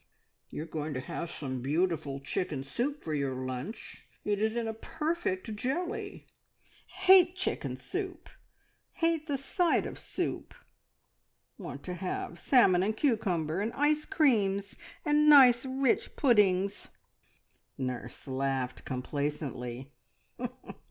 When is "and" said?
12.81-12.97, 13.61-13.71, 15.05-15.29